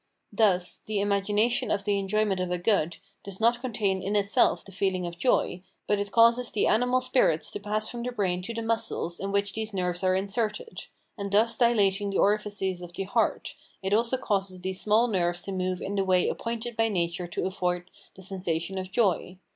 Thus, 0.33 0.79
the 0.87 0.99
imagination 0.99 1.69
of 1.69 1.83
the 1.83 1.99
enjoyment 1.99 2.39
of 2.39 2.49
a 2.49 2.57
good 2.57 2.97
does 3.23 3.39
not 3.39 3.61
contain 3.61 4.01
in 4.01 4.15
itself 4.15 4.65
the 4.65 4.71
feeling 4.71 5.05
of 5.05 5.19
joy, 5.19 5.61
but 5.85 5.99
it 5.99 6.11
causes 6.11 6.49
the 6.49 6.65
animal 6.65 7.01
spirits 7.01 7.51
to 7.51 7.59
pass 7.59 7.87
from 7.87 8.01
the 8.01 8.11
brain 8.11 8.41
to 8.41 8.53
the 8.55 8.63
muscles 8.63 9.19
in 9.19 9.31
which 9.31 9.53
these 9.53 9.75
nerves 9.75 10.03
are 10.03 10.15
inserted; 10.15 10.87
and 11.19 11.29
thus 11.31 11.55
dilating 11.55 12.09
the 12.09 12.17
orifices 12.17 12.81
of 12.81 12.93
the 12.93 13.03
heart, 13.03 13.53
it 13.83 13.93
also 13.93 14.17
causes 14.17 14.61
these 14.61 14.81
small 14.81 15.07
nerves 15.07 15.43
to 15.43 15.51
move 15.51 15.83
in 15.83 15.93
the 15.93 16.03
way 16.03 16.27
appointed 16.27 16.75
by 16.75 16.89
nature 16.89 17.27
to 17.27 17.45
afford 17.45 17.91
the 18.15 18.23
sensation 18.23 18.79
of 18.79 18.91
joy. 18.91 19.37